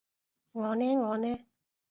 [0.53, 1.45] 我呢我呢？